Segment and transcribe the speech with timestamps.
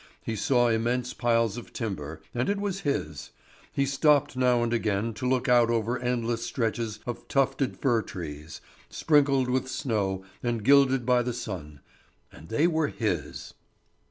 [0.23, 3.29] He saw immense piles of timber, and it was his;
[3.71, 8.61] he stopped now and again to look out over endless stretches of tufted fir trees,
[8.89, 11.81] sprinkled with snow and gilded by the sun,
[12.31, 13.53] and they were his.